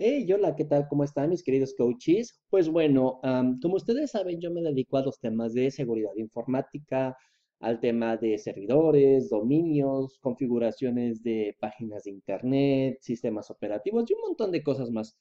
[0.00, 0.86] Hey, hola, ¿qué tal?
[0.88, 2.40] ¿Cómo están mis queridos coaches?
[2.50, 7.16] Pues bueno, am, como ustedes saben, yo me dedico a los temas de seguridad informática,
[7.60, 14.52] al tema de servidores, dominios, configuraciones de páginas de internet, sistemas operativos y un montón
[14.52, 15.16] de cosas más.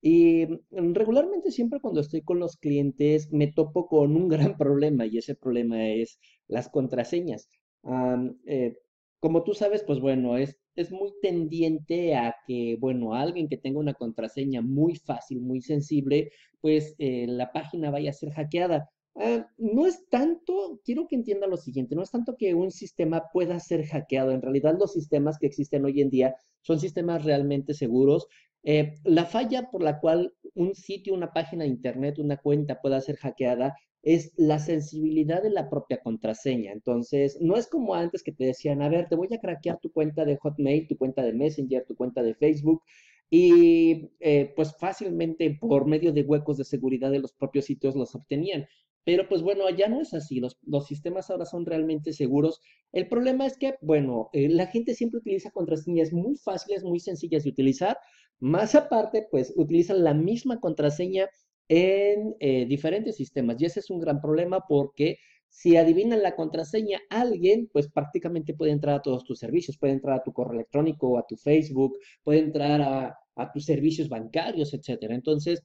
[0.00, 5.06] Y mm, regularmente siempre cuando estoy con los clientes me topo con un gran problema
[5.06, 6.18] y ese problema es
[6.48, 7.48] las contraseñas.
[7.82, 8.78] Am, eh,
[9.20, 13.78] como tú sabes, pues bueno, es, es muy tendiente a que, bueno, alguien que tenga
[13.78, 18.90] una contraseña muy fácil, muy sensible, pues eh, la página vaya a ser hackeada.
[19.14, 23.24] Ah, no es tanto, quiero que entienda lo siguiente, no es tanto que un sistema
[23.32, 24.30] pueda ser hackeado.
[24.32, 28.26] En realidad, los sistemas que existen hoy en día son sistemas realmente seguros.
[28.64, 33.00] Eh, la falla por la cual un sitio, una página de internet, una cuenta pueda
[33.00, 36.72] ser hackeada es la sensibilidad de la propia contraseña.
[36.72, 39.92] Entonces, no es como antes que te decían, a ver, te voy a craquear tu
[39.92, 42.82] cuenta de Hotmail, tu cuenta de Messenger, tu cuenta de Facebook,
[43.30, 48.14] y eh, pues fácilmente por medio de huecos de seguridad de los propios sitios los
[48.14, 48.66] obtenían.
[49.04, 52.60] Pero pues bueno, ya no es así, los, los sistemas ahora son realmente seguros.
[52.92, 57.44] El problema es que, bueno, eh, la gente siempre utiliza contraseñas muy fáciles, muy sencillas
[57.44, 57.96] de utilizar.
[58.38, 61.28] Más aparte, pues utilizan la misma contraseña
[61.72, 63.56] en eh, diferentes sistemas.
[63.58, 65.16] Y ese es un gran problema porque
[65.48, 70.18] si adivinan la contraseña, alguien pues prácticamente puede entrar a todos tus servicios, puede entrar
[70.18, 75.14] a tu correo electrónico, a tu Facebook, puede entrar a, a tus servicios bancarios, etcétera.
[75.14, 75.62] Entonces,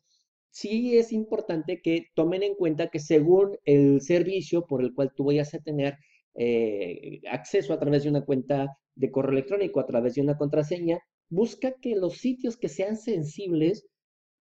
[0.50, 5.26] sí es importante que tomen en cuenta que según el servicio por el cual tú
[5.26, 5.98] vayas a tener
[6.36, 11.00] eh, acceso a través de una cuenta de correo electrónico, a través de una contraseña,
[11.30, 13.86] busca que los sitios que sean sensibles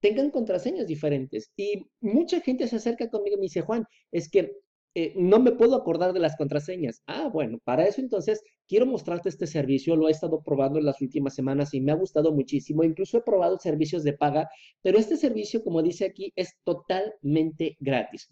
[0.01, 1.51] tengan contraseñas diferentes.
[1.57, 4.53] Y mucha gente se acerca conmigo y me dice, Juan, es que
[4.99, 7.03] eh, no me puedo acordar de las contraseñas.
[7.07, 9.95] Ah, bueno, para eso entonces quiero mostrarte este servicio.
[9.95, 12.83] Lo he estado probando en las últimas semanas y me ha gustado muchísimo.
[12.83, 14.49] Incluso he probado servicios de paga,
[14.83, 18.31] pero este servicio, como dice aquí, es totalmente gratis.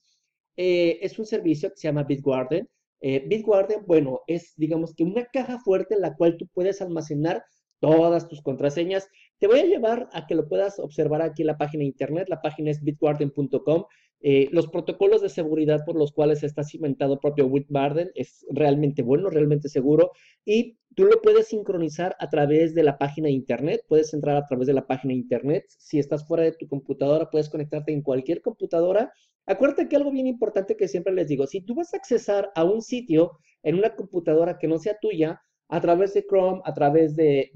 [0.56, 2.66] Eh, es un servicio que se llama Bitwarden.
[3.00, 7.44] Eh, Bitwarden, bueno, es digamos que una caja fuerte en la cual tú puedes almacenar
[7.80, 9.08] todas tus contraseñas.
[9.38, 12.28] Te voy a llevar a que lo puedas observar aquí en la página de internet.
[12.28, 13.84] La página es bitwarden.com.
[14.26, 19.28] Eh, los protocolos de seguridad por los cuales está cimentado propio Bitwarden es realmente bueno,
[19.28, 20.12] realmente seguro.
[20.46, 23.82] Y tú lo puedes sincronizar a través de la página de internet.
[23.86, 25.66] Puedes entrar a través de la página de internet.
[25.68, 29.12] Si estás fuera de tu computadora, puedes conectarte en cualquier computadora.
[29.44, 32.64] Acuérdate que algo bien importante que siempre les digo, si tú vas a accesar a
[32.64, 33.32] un sitio
[33.62, 35.42] en una computadora que no sea tuya,
[35.76, 37.50] a través de Chrome, a través de,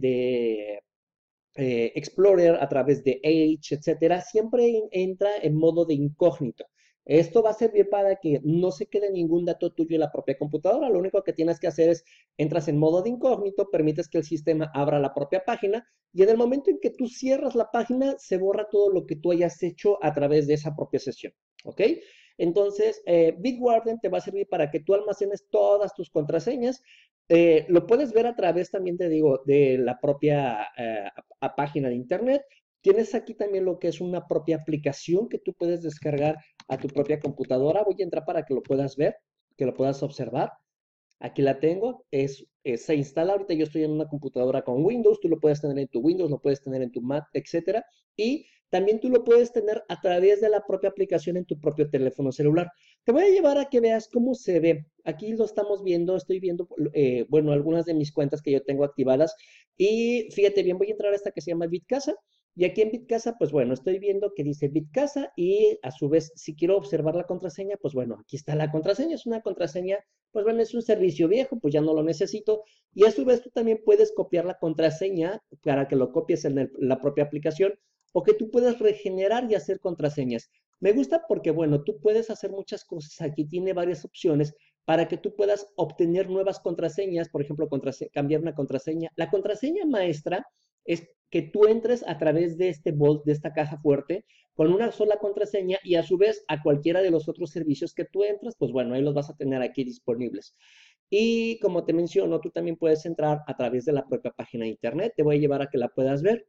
[1.54, 6.64] eh, Explorer, a través de Edge, etcétera, siempre entra en modo de incógnito.
[7.04, 10.36] Esto va a servir para que no se quede ningún dato tuyo en la propia
[10.36, 10.90] computadora.
[10.90, 12.04] Lo único que tienes que hacer es
[12.36, 16.28] entras en modo de incógnito, permites que el sistema abra la propia página y en
[16.28, 19.62] el momento en que tú cierras la página se borra todo lo que tú hayas
[19.62, 21.32] hecho a través de esa propia sesión.
[21.64, 21.82] ¿Ok?
[22.38, 26.82] Entonces, eh, Bitwarden te va a servir para que tú almacenes todas tus contraseñas.
[27.28, 31.08] Eh, lo puedes ver a través también, te digo, de la propia eh,
[31.56, 32.42] página de internet.
[32.80, 36.88] Tienes aquí también lo que es una propia aplicación que tú puedes descargar a tu
[36.88, 37.82] propia computadora.
[37.82, 39.16] Voy a entrar para que lo puedas ver,
[39.56, 40.52] que lo puedas observar.
[41.20, 42.46] Aquí la tengo, es,
[42.76, 45.88] se instala ahorita, yo estoy en una computadora con Windows, tú lo puedes tener en
[45.88, 47.84] tu Windows, lo puedes tener en tu Mac, etcétera,
[48.16, 51.88] y también tú lo puedes tener a través de la propia aplicación en tu propio
[51.90, 52.70] teléfono celular.
[53.08, 54.84] Te voy a llevar a que veas cómo se ve.
[55.02, 58.84] Aquí lo estamos viendo, estoy viendo, eh, bueno, algunas de mis cuentas que yo tengo
[58.84, 59.34] activadas.
[59.78, 62.14] Y fíjate bien, voy a entrar a esta que se llama Bitcasa.
[62.54, 66.32] Y aquí en Bitcasa, pues bueno, estoy viendo que dice Bitcasa y a su vez,
[66.34, 69.14] si quiero observar la contraseña, pues bueno, aquí está la contraseña.
[69.14, 72.62] Es una contraseña, pues bueno, es un servicio viejo, pues ya no lo necesito.
[72.92, 76.70] Y a su vez tú también puedes copiar la contraseña para que lo copies en
[76.78, 77.72] la propia aplicación
[78.12, 80.50] o que tú puedes regenerar y hacer contraseñas.
[80.80, 83.20] Me gusta porque, bueno, tú puedes hacer muchas cosas.
[83.20, 87.68] Aquí tiene varias opciones para que tú puedas obtener nuevas contraseñas, por ejemplo,
[88.12, 89.10] cambiar una contraseña.
[89.16, 90.46] La contraseña maestra
[90.84, 94.90] es que tú entres a través de este bol, de esta caja fuerte, con una
[94.90, 98.54] sola contraseña y a su vez a cualquiera de los otros servicios que tú entras,
[98.58, 100.56] pues bueno, ahí los vas a tener aquí disponibles.
[101.10, 104.70] Y como te menciono, tú también puedes entrar a través de la propia página de
[104.70, 105.12] internet.
[105.16, 106.46] Te voy a llevar a que la puedas ver.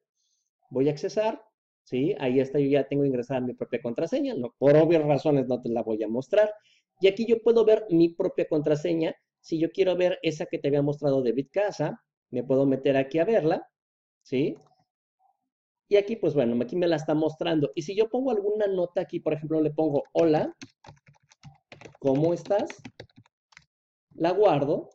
[0.69, 1.41] Voy a accesar
[1.89, 2.15] ¿sí?
[2.19, 5.69] Ahí está, yo ya tengo ingresada mi propia contraseña, no, por obvias razones no te
[5.69, 6.53] la voy a mostrar.
[7.01, 9.15] Y aquí yo puedo ver mi propia contraseña.
[9.39, 11.99] Si yo quiero ver esa que te había mostrado de Bitcasa,
[12.29, 13.67] me puedo meter aquí a verla,
[14.21, 14.55] ¿sí?
[15.87, 17.71] Y aquí, pues bueno, aquí me la está mostrando.
[17.73, 20.55] Y si yo pongo alguna nota aquí, por ejemplo, le pongo, hola,
[21.97, 22.69] ¿cómo estás?
[24.13, 24.89] La guardo.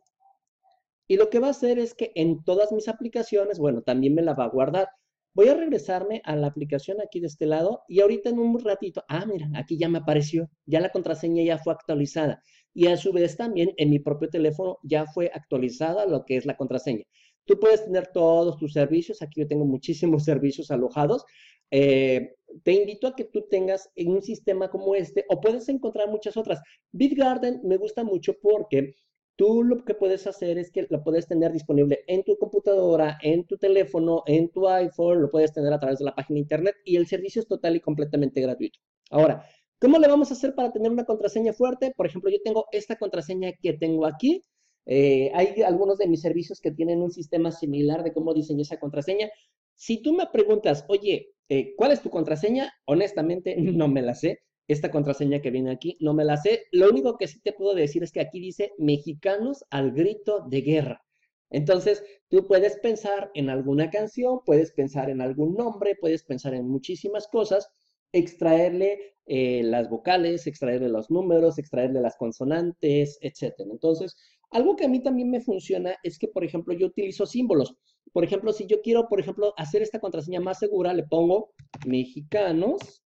[1.08, 4.23] Y lo que va a hacer es que en todas mis aplicaciones, bueno, también me
[4.23, 4.88] la va a guardar.
[5.34, 9.02] Voy a regresarme a la aplicación aquí de este lado y ahorita en un ratito,
[9.08, 12.40] ah, mira, aquí ya me apareció, ya la contraseña ya fue actualizada.
[12.72, 16.46] Y a su vez también en mi propio teléfono ya fue actualizada lo que es
[16.46, 17.04] la contraseña.
[17.46, 21.25] Tú puedes tener todos tus servicios, aquí yo tengo muchísimos servicios alojados.
[21.72, 26.08] Eh, te invito a que tú tengas en un sistema como este o puedes encontrar
[26.08, 26.60] muchas otras.
[26.92, 28.94] BitGarden me gusta mucho porque
[29.36, 33.44] Tú lo que puedes hacer es que lo puedes tener disponible en tu computadora, en
[33.44, 36.96] tu teléfono, en tu iPhone, lo puedes tener a través de la página internet y
[36.96, 38.78] el servicio es total y completamente gratuito.
[39.10, 39.44] Ahora,
[39.81, 41.92] ¿cómo le vamos a hacer para tener una contraseña fuerte?
[41.96, 44.44] Por ejemplo, yo tengo esta contraseña que tengo aquí.
[44.86, 48.78] Eh, hay algunos de mis servicios que tienen un sistema similar de cómo diseñé esa
[48.78, 49.30] contraseña.
[49.75, 52.72] Si tú me preguntas, oye, eh, ¿cuál es tu contraseña?
[52.87, 54.38] Honestamente, no me la sé
[54.69, 56.64] esta contraseña que viene aquí, no me la sé.
[56.72, 60.61] Lo único que sí te puedo decir es que aquí dice mexicanos al grito de
[60.62, 61.05] guerra.
[61.50, 66.69] Entonces, tú puedes pensar en alguna canción, puedes pensar en algún nombre, puedes pensar en
[66.69, 67.69] muchísimas cosas,
[68.12, 73.55] extraerle eh, las vocales, extraerle los números, extraerle las consonantes, etc.
[73.70, 74.16] Entonces,
[74.50, 77.76] algo que a mí también me funciona es que, por ejemplo, yo utilizo símbolos.
[78.12, 81.52] Por ejemplo, si yo quiero, por ejemplo, hacer esta contraseña más segura, le pongo
[81.87, 83.03] mexicanos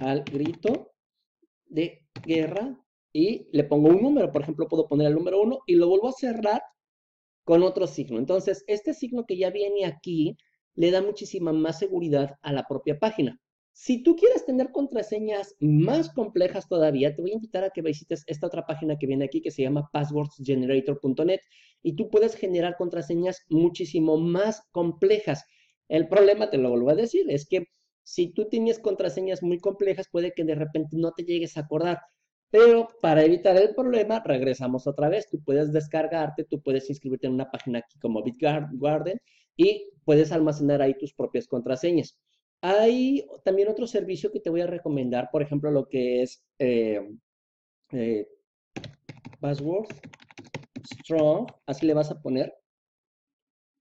[0.00, 0.92] al grito
[1.66, 2.78] de guerra
[3.12, 4.32] y le pongo un número.
[4.32, 6.62] Por ejemplo, puedo poner el número 1 y lo vuelvo a cerrar
[7.44, 8.18] con otro signo.
[8.18, 10.36] Entonces, este signo que ya viene aquí
[10.74, 13.40] le da muchísima más seguridad a la propia página.
[13.72, 18.22] Si tú quieres tener contraseñas más complejas todavía, te voy a invitar a que visites
[18.28, 21.40] esta otra página que viene aquí que se llama passwordsgenerator.net
[21.82, 25.44] y tú puedes generar contraseñas muchísimo más complejas.
[25.88, 27.66] El problema, te lo vuelvo a decir, es que
[28.04, 32.00] si tú tienes contraseñas muy complejas, puede que de repente no te llegues a acordar.
[32.50, 35.28] Pero para evitar el problema, regresamos otra vez.
[35.28, 39.20] Tú puedes descargarte, tú puedes inscribirte en una página aquí como BitGarden
[39.56, 42.16] y puedes almacenar ahí tus propias contraseñas.
[42.60, 47.00] Hay también otro servicio que te voy a recomendar, por ejemplo, lo que es eh,
[47.92, 48.28] eh,
[51.02, 52.54] Strong, así le vas a poner.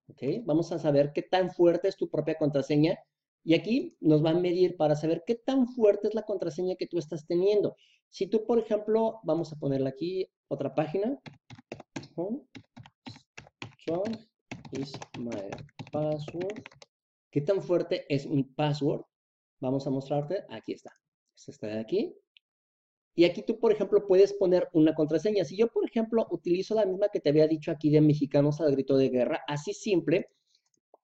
[0.08, 2.98] Ok, vamos a saber qué tan fuerte es tu propia contraseña
[3.44, 6.88] y aquí nos va a medir para saber qué tan fuerte es la contraseña que
[6.88, 7.76] tú estás teniendo.
[8.10, 11.20] Si tú, por ejemplo, vamos a ponerle aquí otra página.
[12.02, 12.46] Strong
[14.72, 15.50] is my
[15.92, 16.64] password.
[17.32, 19.04] ¿Qué tan fuerte es mi password?
[19.60, 20.46] Vamos a mostrarte.
[20.50, 20.92] Aquí está.
[21.36, 22.16] Esta está de aquí.
[23.16, 25.44] Y aquí tú, por ejemplo, puedes poner una contraseña.
[25.44, 28.72] Si yo, por ejemplo, utilizo la misma que te había dicho aquí de mexicanos al
[28.72, 30.30] grito de guerra, así simple,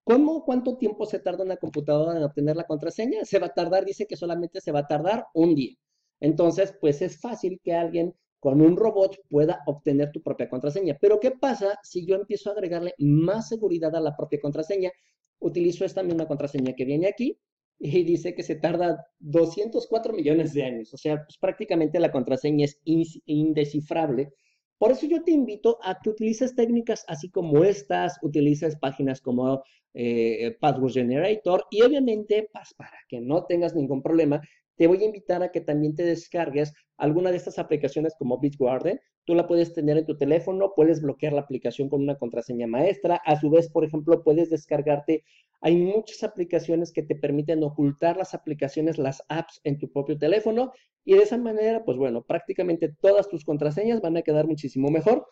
[0.10, 3.26] ¿Cómo, cuánto tiempo se tarda una computadora en obtener la contraseña?
[3.26, 5.76] Se va a tardar, dice que solamente se va a tardar un día.
[6.20, 10.98] Entonces, pues es fácil que alguien con un robot pueda obtener tu propia contraseña.
[11.00, 14.90] Pero ¿qué pasa si yo empiezo a agregarle más seguridad a la propia contraseña?
[15.38, 17.38] Utilizo esta misma contraseña que viene aquí
[17.78, 20.92] y dice que se tarda 204 millones de años.
[20.92, 24.34] O sea, pues prácticamente la contraseña es indescifrable
[24.80, 29.64] por eso yo te invito a que utilices técnicas así como estas, utilices páginas como
[29.94, 34.42] eh, Password Generator y obviamente pues, para que no tengas ningún problema,
[34.80, 39.02] te voy a invitar a que también te descargues alguna de estas aplicaciones como Bitwarden.
[39.26, 43.22] Tú la puedes tener en tu teléfono, puedes bloquear la aplicación con una contraseña maestra.
[43.26, 45.26] A su vez, por ejemplo, puedes descargarte.
[45.60, 50.72] Hay muchas aplicaciones que te permiten ocultar las aplicaciones, las apps en tu propio teléfono.
[51.04, 55.28] Y de esa manera, pues bueno, prácticamente todas tus contraseñas van a quedar muchísimo mejor.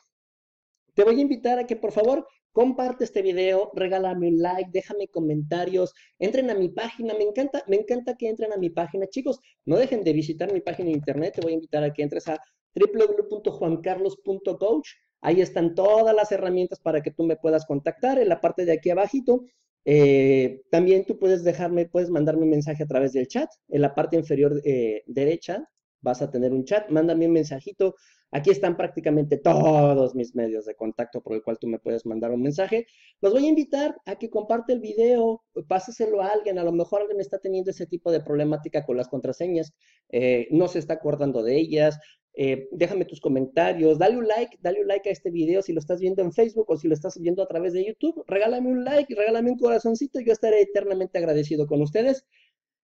[0.94, 5.08] Te voy a invitar a que por favor comparte este video, regálame un like, déjame
[5.08, 9.08] comentarios, entren a mi página, me encanta, me encanta que entren a mi página.
[9.08, 12.04] Chicos, no dejen de visitar mi página de internet, te voy a invitar a que
[12.04, 12.40] entres a
[12.76, 14.90] www.juancarlos.coach.
[15.22, 18.74] Ahí están todas las herramientas para que tú me puedas contactar en la parte de
[18.74, 19.46] aquí abajito.
[19.86, 23.50] Eh, también tú puedes dejarme, puedes mandarme un mensaje a través del chat.
[23.70, 25.68] En la parte inferior eh, derecha
[26.02, 26.90] vas a tener un chat.
[26.90, 27.96] Mándame un mensajito
[28.32, 32.32] Aquí están prácticamente todos mis medios de contacto por el cual tú me puedes mandar
[32.32, 32.86] un mensaje.
[33.22, 36.60] Los voy a invitar a que comparte el video, páseselo a alguien.
[36.60, 39.74] A lo mejor alguien está teniendo ese tipo de problemática con las contraseñas,
[40.10, 41.98] eh, no se está acordando de ellas.
[42.40, 45.80] Eh, déjame tus comentarios, dale un like, dale un like a este video si lo
[45.80, 48.24] estás viendo en Facebook o si lo estás viendo a través de YouTube.
[48.28, 52.26] Regálame un like, regálame un corazoncito, yo estaré eternamente agradecido con ustedes.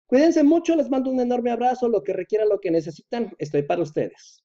[0.07, 3.81] Cuídense mucho, les mando un enorme abrazo, lo que requiera, lo que necesitan, estoy para
[3.81, 4.43] ustedes.